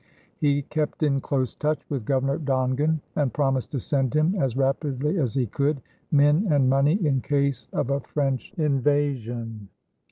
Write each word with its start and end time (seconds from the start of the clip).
He 0.39 0.63
kept 0.63 1.03
in 1.03 1.21
close 1.21 1.53
touch 1.53 1.79
with 1.87 2.05
Governor 2.05 2.39
Dongan, 2.39 3.01
and 3.15 3.31
promised 3.31 3.71
to 3.73 3.79
send 3.79 4.15
him, 4.15 4.33
as 4.41 4.57
rapidly 4.57 5.19
as 5.19 5.35
he 5.35 5.45
could, 5.45 5.79
men 6.11 6.47
and 6.49 6.67
money 6.67 6.93
in 7.05 7.21
case 7.21 7.67
of 7.71 7.91
a 7.91 7.99
French 7.99 8.51
invasion. 8.57 9.69